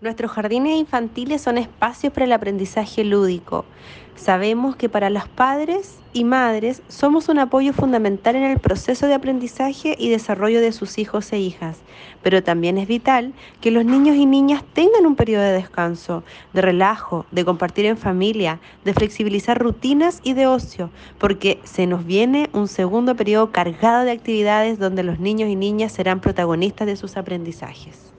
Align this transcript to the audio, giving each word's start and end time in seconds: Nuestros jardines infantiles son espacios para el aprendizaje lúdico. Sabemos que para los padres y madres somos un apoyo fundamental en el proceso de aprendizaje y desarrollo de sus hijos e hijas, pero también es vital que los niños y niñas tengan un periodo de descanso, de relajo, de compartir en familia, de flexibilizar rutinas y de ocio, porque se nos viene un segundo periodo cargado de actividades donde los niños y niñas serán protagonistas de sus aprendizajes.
Nuestros 0.00 0.30
jardines 0.30 0.78
infantiles 0.78 1.42
son 1.42 1.58
espacios 1.58 2.12
para 2.12 2.24
el 2.24 2.30
aprendizaje 2.32 3.02
lúdico. 3.02 3.64
Sabemos 4.14 4.76
que 4.76 4.88
para 4.88 5.10
los 5.10 5.26
padres 5.26 5.96
y 6.12 6.22
madres 6.22 6.82
somos 6.86 7.28
un 7.28 7.40
apoyo 7.40 7.72
fundamental 7.72 8.36
en 8.36 8.44
el 8.44 8.60
proceso 8.60 9.08
de 9.08 9.14
aprendizaje 9.14 9.96
y 9.98 10.08
desarrollo 10.08 10.60
de 10.60 10.70
sus 10.70 10.98
hijos 10.98 11.32
e 11.32 11.40
hijas, 11.40 11.78
pero 12.22 12.44
también 12.44 12.78
es 12.78 12.86
vital 12.86 13.34
que 13.60 13.72
los 13.72 13.84
niños 13.84 14.14
y 14.14 14.26
niñas 14.26 14.62
tengan 14.72 15.04
un 15.04 15.16
periodo 15.16 15.42
de 15.42 15.52
descanso, 15.52 16.22
de 16.52 16.62
relajo, 16.62 17.26
de 17.32 17.44
compartir 17.44 17.84
en 17.86 17.96
familia, 17.96 18.60
de 18.84 18.94
flexibilizar 18.94 19.58
rutinas 19.58 20.20
y 20.22 20.34
de 20.34 20.46
ocio, 20.46 20.90
porque 21.18 21.58
se 21.64 21.88
nos 21.88 22.06
viene 22.06 22.50
un 22.52 22.68
segundo 22.68 23.16
periodo 23.16 23.50
cargado 23.50 24.04
de 24.04 24.12
actividades 24.12 24.78
donde 24.78 25.02
los 25.02 25.18
niños 25.18 25.48
y 25.48 25.56
niñas 25.56 25.90
serán 25.90 26.20
protagonistas 26.20 26.86
de 26.86 26.94
sus 26.94 27.16
aprendizajes. 27.16 28.12